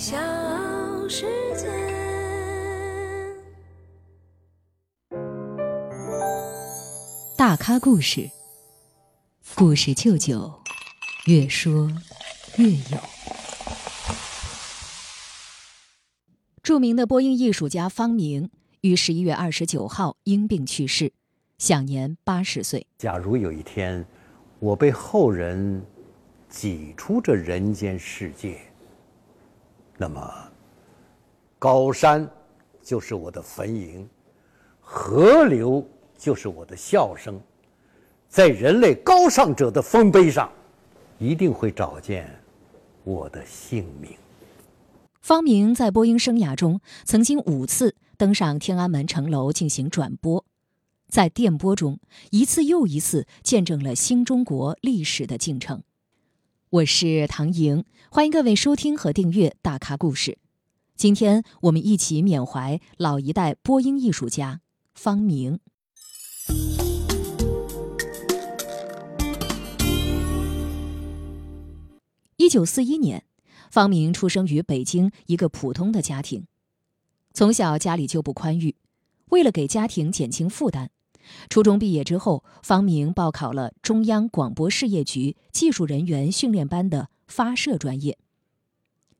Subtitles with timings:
[0.00, 0.16] 小
[1.10, 1.68] 世界。
[7.36, 8.30] 大咖故事，
[9.54, 10.50] 故事舅舅，
[11.26, 11.92] 越说
[12.56, 12.98] 越有。
[16.62, 18.48] 著名的播音艺术家方明
[18.80, 21.12] 于十一月二十九号因病去世，
[21.58, 22.86] 享年八十岁。
[22.96, 24.02] 假如有一天，
[24.60, 25.84] 我被后人
[26.48, 28.62] 挤出这人间世界，
[30.00, 30.34] 那么
[31.58, 32.26] 高山
[32.82, 34.06] 就是我的坟茔，
[34.80, 37.38] 河流就是我的笑声，
[38.26, 40.50] 在人类高尚者的丰碑上，
[41.18, 42.34] 一定会找见
[43.04, 44.10] 我的姓名。
[45.20, 50.42] 方明在播音生涯中曾经五次登上天安门城楼进行转播，
[51.10, 55.82] 在电波中一次又一次见证了新中国历史的进程。
[56.70, 60.30] 我是唐莹，欢迎各位收听和订阅《大咖故事》。
[60.94, 64.60] 今天我们一起缅怀老一代播音艺术家
[64.94, 65.58] 方明。
[72.36, 73.24] 一九四一年，
[73.72, 76.46] 方明出生于北京一个普通的家庭，
[77.34, 78.76] 从小家里就不宽裕，
[79.30, 80.92] 为了给家庭减轻负担，
[81.48, 88.18] 初中毕业之后，方明报考了中央广播事业局技术人员训练班的发射专业。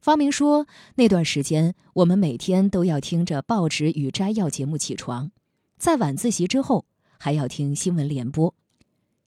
[0.00, 5.30] 方明说：“那段时间，我们每天都要听着报纸与摘要节目起床，
[5.78, 6.84] 在晚自习之后
[7.18, 8.54] 还要听新闻联播。”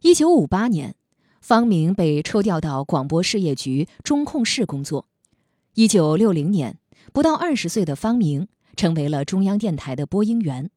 [0.02, 0.94] 一九五八年，
[1.42, 5.08] 方明被抽调到广播事业局中控室工作。
[5.74, 6.78] 一九六零年，
[7.12, 10.70] 不到二十岁的方明成为了中央电台的播音员。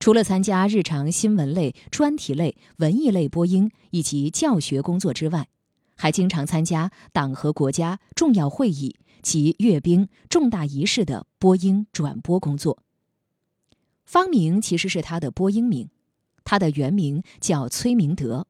[0.00, 5.48] 除了参加日常新闻类、专题类、文艺类播音以及教学工作之外，
[5.94, 12.82] 还经常参加党和国家重要会议及阅兵重大仪式的播音转播工作。
[14.06, 15.90] 方明其实是他的播音名，
[16.44, 18.46] 他的原名叫崔明德。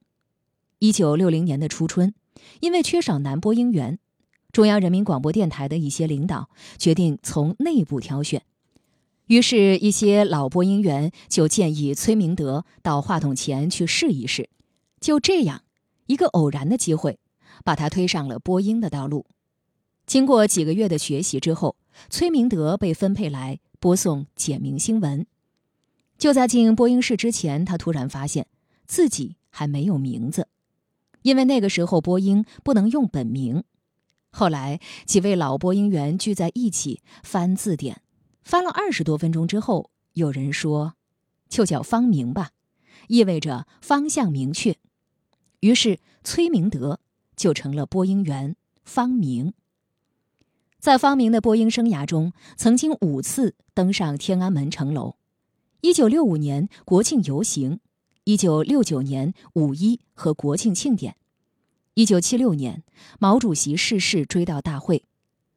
[0.79, 2.15] 一九六零年的初春，
[2.61, 3.99] 因为缺少男播音员，
[4.53, 6.49] 中央人民广播电台的一些领导
[6.79, 8.45] 决定从内部挑选。
[9.31, 14.51] 于是，一些老播音员就建议崔明德到话筒前去试一试。
[15.01, 15.63] 就这样，
[16.07, 17.21] 一个偶然的机会，
[17.65, 19.27] 把他推上了播音的道路。
[20.05, 21.77] 经过几个月的学习之后，
[22.09, 25.25] 崔明德被分配来播送简明新闻。
[26.19, 28.49] 就在进播音室之前，他突然发现
[28.89, 30.49] 自己还没有名字，
[31.23, 33.63] 因为那个时候播音不能用本名。
[34.33, 38.03] 后来，几位老播音员聚在一起翻字典。
[38.43, 40.95] 翻了二十多分钟之后，有人说
[41.49, 42.51] ：“就叫方明吧，
[43.09, 44.77] 意味着方向明确。”
[45.61, 47.01] 于是崔明德
[47.37, 49.53] 就成了播音员方明。
[50.79, 55.17] 在方明的播音生涯中，曾经五次登上天安门城楼：
[55.83, 57.81] 一九六五年国庆游行，
[58.25, 61.17] 一九六九年五一和国庆庆典，
[61.93, 62.83] 一九七六年
[63.19, 65.05] 毛主席逝世追悼大会。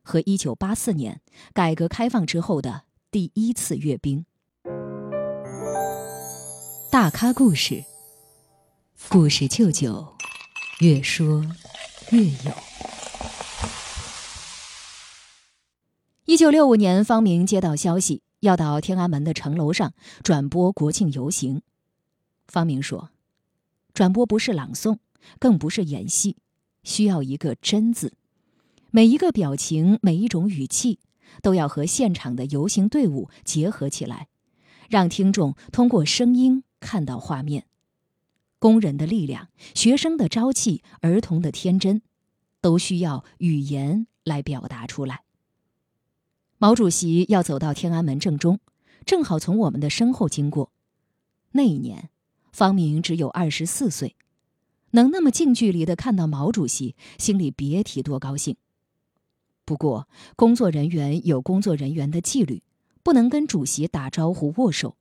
[0.04, 1.22] 和一九八四年
[1.54, 4.26] 改革开放之后的第一次阅兵，
[6.92, 7.84] 大咖故事，
[9.08, 10.16] 故事舅舅，
[10.82, 11.46] 越说
[12.12, 12.52] 越有。
[16.26, 21.62] 一九六五年，方明接到消息，要到天安门的城楼上转播国庆游行。
[22.48, 23.12] 方明说
[23.94, 24.98] ：“转播不是朗诵，
[25.40, 26.38] 更不是演戏，
[26.84, 28.14] 需要一个真字。”
[28.96, 31.00] 每一个表情，每一种语气，
[31.42, 34.28] 都要和现场的游行队伍结合起来，
[34.88, 37.66] 让听众通过声音看到画面。
[38.60, 42.04] 工人的力量、学生的朝气、儿童的天真，
[42.62, 45.24] 都需要语言来表达出来。
[46.60, 48.60] 毛主席要走到天安门正中，
[49.08, 50.72] 正好从我们的身后经过。
[51.54, 52.12] 那一年，
[52.52, 54.16] 方明只有二十四岁，
[54.92, 58.56] 能那么近距离的看到毛主席，心里别提多高兴。
[59.66, 62.64] 不过，工作人员有工作人员的纪律，
[63.02, 64.98] 不能跟主席打招呼握手。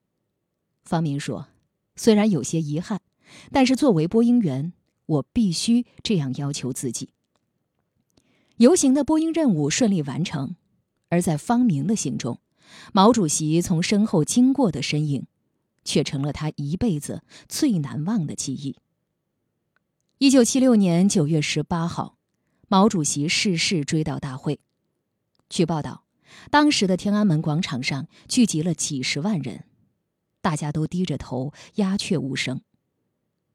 [0.85, 1.49] 方明说
[1.97, 3.01] ：“虽然有些遗憾，
[3.51, 4.73] 但是作为播音员，
[5.07, 7.11] 我必须这样要求自己。”
[8.59, 10.55] 游行的播音任务顺利完成，
[11.09, 12.39] 而在方明的心中，
[12.93, 15.27] 毛主席从身后经过的身影，
[15.85, 18.77] 却成了他一辈子最难忘的记忆。
[20.19, 22.19] 一九七六年九月十八号。
[22.73, 24.59] 毛主席逝世追悼大会，
[25.51, 26.05] 据报道，
[26.51, 29.67] 当时的天安门广场上聚集了几十万人，
[30.41, 32.63] 大家都低着头，鸦雀无声。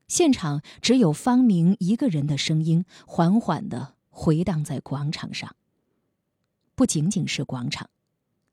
[0.07, 5.55] 现场只有方明一个人的声音缓缓的回荡在广场上。
[6.75, 7.89] 不仅仅是广场，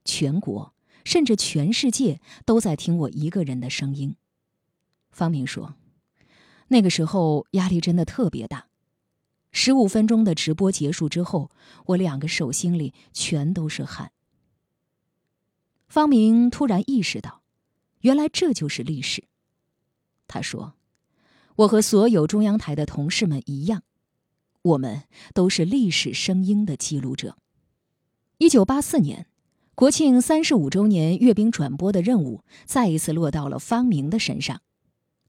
[0.06, 0.72] 全国
[1.04, 4.16] 甚至全世界都在听我一个人的声音。
[5.10, 5.74] 方明说
[6.68, 8.68] ：“那个时候压力真的特别大。
[9.54, 11.50] 十五分钟的直播结束之后，
[11.86, 14.12] 我两个手心里全都是汗。”
[15.88, 17.40] 方明突然意识到，
[18.00, 19.24] 原来这就是历史。
[20.26, 20.74] 他说
[21.56, 23.84] ：“我和所有中央台的同事们一样，
[24.62, 27.38] 我们都是历史声音的记录者。”
[28.38, 29.28] 一九八四年，
[29.76, 34.60] 国庆三十五周年阅兵转播的任务再一次落到了方明的身上。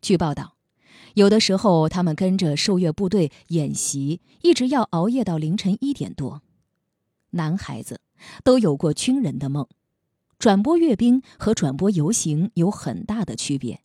[0.02, 0.55] 据报道，
[1.16, 6.42] 有的时候他们跟着受阅部队演习，一直要熬夜到凌晨一点多。
[7.32, 8.02] 男孩子
[8.44, 9.66] 都有过军人的梦。
[10.38, 13.80] 转播阅兵和转播游行有很大的区别，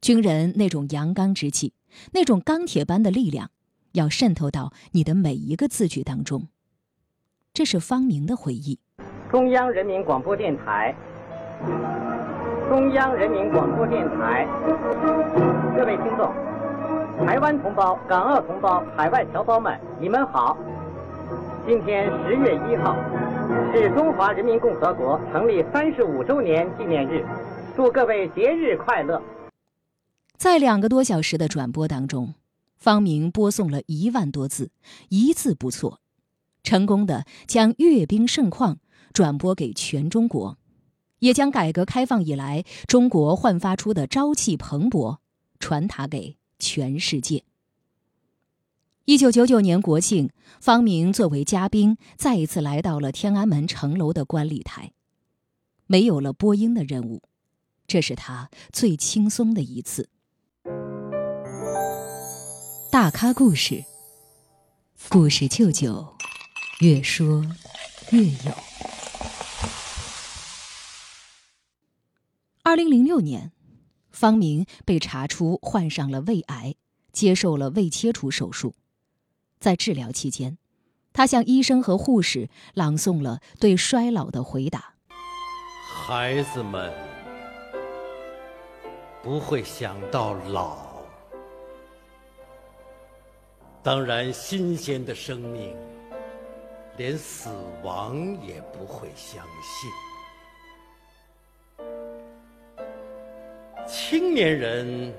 [0.00, 1.74] 军人那种阳刚之气，
[2.12, 3.52] 那种钢铁般的力量，
[3.92, 6.48] 要渗透到你的每一个字句当中。
[7.54, 8.80] 这是方明的回忆。
[9.30, 10.92] 中央人民广播电台，
[12.68, 14.44] 中央人民广播电台，
[15.76, 16.34] 各位听众，
[17.26, 20.56] 台湾同胞、港澳同胞、海外侨胞们，你们好！
[21.66, 22.96] 今天十月一号。
[23.74, 27.26] 是中华人民共和国成立三十五周年纪念日，
[27.76, 29.20] 祝各位节日快乐！
[30.36, 32.34] 在两个多小时的转播当中，
[32.76, 34.70] 方明播送了一万多字，
[35.08, 35.98] 一字不错，
[36.62, 38.78] 成功的将阅兵盛况
[39.12, 40.56] 转播给全中国，
[41.18, 45.16] 也将改革开放以来中国焕发出的朝气蓬勃
[45.58, 47.44] 传达给全世界。
[49.04, 54.92] 一九九九年国庆，方明作为嘉宾再一次来到了天安门城楼的观礼台。
[55.86, 57.22] 没有了播音的任务，
[57.86, 60.10] 这是他最轻松的一次。
[62.92, 63.84] 大咖故事，
[65.08, 66.14] 故事舅舅，
[66.80, 67.42] 越说
[68.10, 68.52] 越有。
[72.62, 73.52] 二零零六年，
[74.18, 76.74] 方明被查出患上了胃癌，
[77.12, 78.74] 接受了胃切除手术。
[79.60, 80.58] 在治疗期间，
[81.12, 84.94] 他向医生和护士朗诵了对衰老的回答
[85.88, 86.92] ：“孩子们
[89.22, 91.04] 不会想到老，
[93.84, 95.76] 当然，新鲜的生命
[96.96, 97.50] 连死
[97.84, 99.88] 亡也不会相信。
[103.88, 105.12] 青年人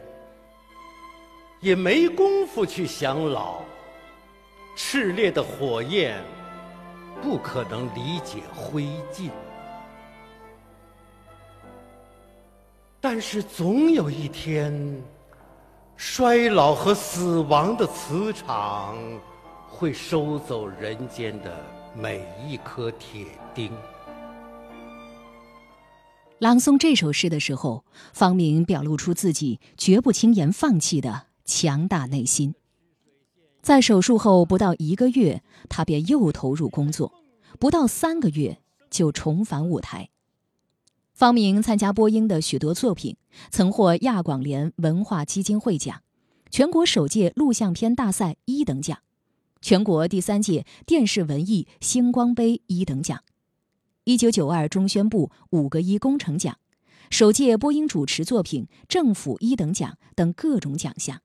[1.60, 3.62] 也没工夫去想老。”
[4.78, 6.24] 炽烈的火焰
[7.22, 9.30] 不可能理解灰烬，
[13.02, 15.04] 但是总有一天，
[15.98, 18.98] 衰老和死亡的磁场
[19.68, 21.58] 会收走人间的
[21.94, 23.70] 每一颗铁钉。
[26.40, 27.84] 朗诵这首诗的时候，
[28.14, 32.56] 方明表露出自己绝不轻言放弃的强大内心。
[33.62, 37.12] 在手术后不到一个月，他便又投入工作，
[37.60, 40.10] 不到三个月就重返舞台。
[41.14, 43.18] 方明参加播音的许多作品，
[43.52, 46.02] 曾获亚广联文化基金会奖、
[46.50, 48.98] 全国首届录像片大赛一等奖、
[49.60, 53.22] 全国第三届电视文艺星光杯一等奖、
[54.10, 56.58] 一九九二中宣部五个一工程奖、
[57.12, 61.22] 首届播音主持作品政府一等奖等各种奖项。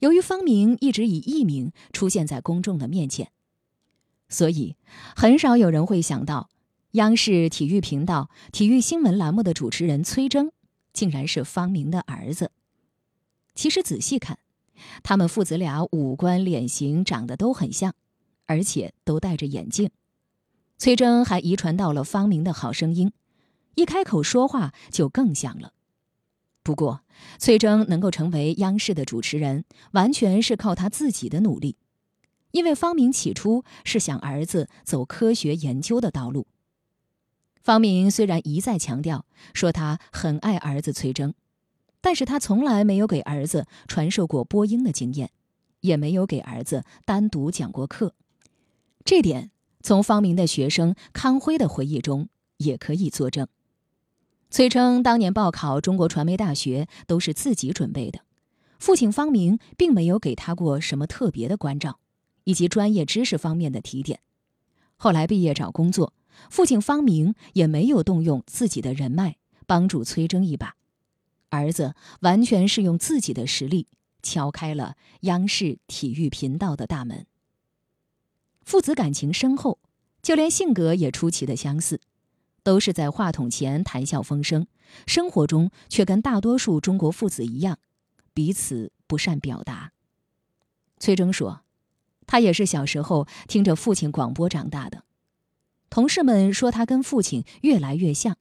[0.00, 3.32] 由于方明一直以艺名出现在公众的面前，
[4.28, 4.76] 所以
[5.16, 6.50] 很少有人会想到，
[6.90, 10.52] 央视体育频道体育新闻栏目的主持人崔征，
[10.92, 12.50] 竟然是方明的儿子。
[13.54, 14.38] 其实仔细看，
[15.02, 17.94] 他们父子俩五官脸型长得都很像，
[18.46, 19.90] 而且都戴着眼镜。
[20.78, 23.12] 崔征还遗传到了方明的好声音，
[23.74, 25.72] 一开口说话就更像了。
[26.62, 27.02] 不过，
[27.38, 31.76] 崔征能够成为央视的主持人，完全是靠他自己的努力。
[32.52, 36.46] 因为方明起初是想儿子走科学研究的道路。
[37.62, 41.34] 方明虽然一再强调说他很爱儿子崔征，
[42.00, 45.30] 但是他从来没有给儿子传授过播音的经验，
[45.80, 48.14] 也没有给儿子单独讲过课。
[49.04, 49.50] 这点
[49.82, 52.28] 从方明的学生康辉的回忆中
[52.58, 53.46] 也可以作证。
[54.50, 58.20] 崔称当年报考中国传媒大学都是自己准备的，
[58.78, 62.00] 父亲方明并没有给他过什么特别的关照，
[62.44, 64.20] 以及专业知识方面的提点。
[64.96, 66.12] 后来毕业找工作，
[66.50, 70.74] 父亲方明也没有动用自己的人脉帮助崔征一把，
[71.50, 73.86] 儿子完全是用自己的实力
[74.22, 77.26] 敲开了央视体育频道的大门。
[78.64, 79.78] 父子感情深厚，
[80.22, 82.00] 就连性格也出奇的相似，
[82.62, 84.66] 都是在话筒前谈笑风生，
[85.06, 87.78] 生活中却跟大多数中国父子一样，
[88.32, 89.92] 彼此不善表达。
[90.98, 91.62] 崔征说
[92.28, 95.04] ：“他也是小时候听着父亲广播长大的。
[95.88, 98.36] 同事们说他跟父亲越来越像，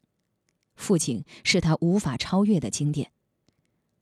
[0.79, 3.11] 父亲是他无法超越的经典。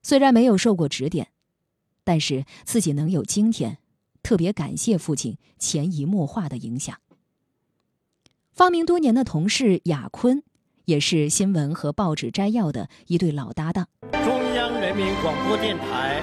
[0.03, 1.29] 虽然没有受过指点，
[2.05, 3.79] 但是自己能有今天，
[4.23, 6.97] 特别感谢父亲潜移默化的影响。”
[8.53, 10.43] 发明多年的同事雅坤，
[10.85, 13.87] 也是新闻和报纸摘要的一对老搭档。
[14.23, 16.21] 中央人民广播电台。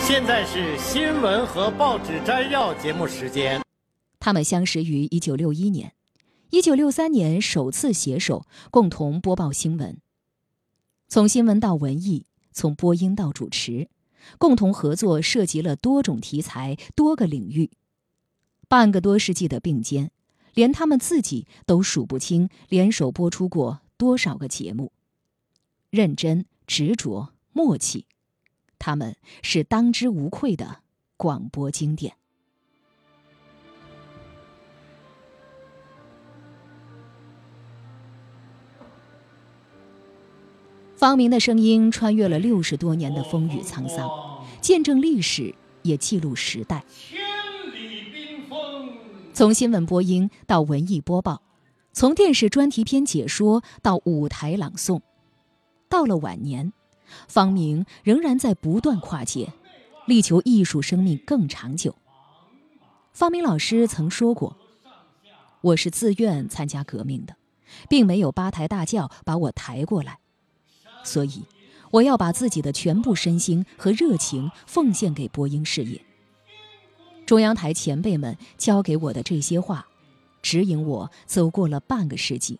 [0.00, 3.62] 现在是新闻和报纸摘要节目时间。
[4.18, 5.92] 他们相识于一九六一年，
[6.52, 9.98] 一九六三年首次携手共同播报新闻。
[11.08, 13.88] 从新闻到文艺，从播音到主持，
[14.36, 17.70] 共同合作涉及了多种题材、多个领域。
[18.68, 20.10] 半个多世纪的并肩，
[20.52, 24.92] 连他们自己都数不清联手播出过多少个节目。
[25.88, 28.04] 认真、执着、默契。
[28.78, 30.82] 他们是当之无愧的
[31.16, 32.18] 广播经典。
[41.02, 44.08] 方明的声音穿越了六十多年的风雨沧桑，
[44.60, 46.84] 见证历史，也记录时代。
[49.34, 51.42] 从新闻播音到文艺播报，
[51.92, 55.00] 从电视专题片解说到舞台朗诵，
[55.88, 56.72] 到了晚年。
[57.26, 59.52] 方明仍然在不断跨界，
[60.06, 61.96] 力求艺术生命更长久。
[63.12, 64.56] 方明老师曾说过
[65.62, 67.34] ：“我是自愿参加革命的，
[67.88, 70.20] 并没有八抬大轿把我抬过来，
[71.04, 71.42] 所以
[71.90, 76.00] 我要把自己的全部身心和热情奉献给播音事业。”
[77.26, 79.86] 中央台前辈们教给我的这些话，
[80.42, 82.58] 指引我走过了半个世纪。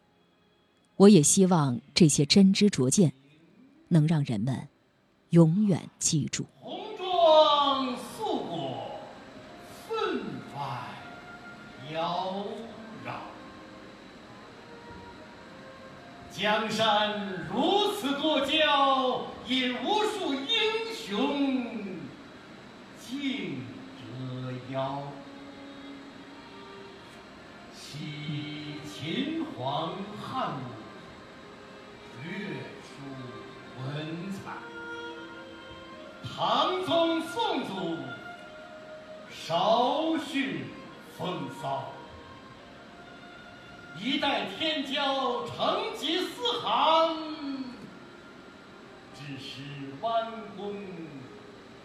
[0.96, 3.12] 我也希望这些真知灼见。
[3.92, 4.68] 能让人们
[5.30, 6.46] 永远记住。
[16.32, 21.76] 江山如此多娇，引无数英雄
[22.98, 23.64] 竞
[23.98, 25.02] 折腰。
[27.74, 30.58] 惜秦皇汉武，
[32.24, 32.32] 略
[32.82, 32.92] 输。
[33.84, 34.52] 文采，
[36.22, 37.96] 唐宗宋祖
[39.30, 40.66] 稍逊
[41.18, 41.90] 风骚，
[44.02, 47.16] 一代天骄成吉思汗，
[49.14, 49.62] 只是
[50.00, 50.74] 弯弓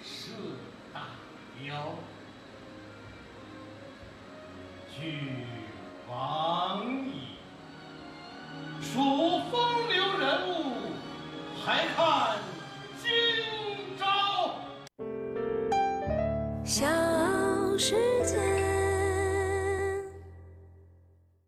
[0.02, 0.32] 射
[0.92, 1.02] 大
[1.62, 1.94] 雕，
[5.00, 5.20] 俱
[6.10, 7.38] 往矣。
[8.82, 10.54] 数风流人物。
[11.64, 12.37] 还看